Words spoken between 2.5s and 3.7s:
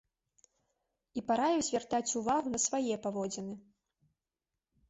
на свае паводзіны.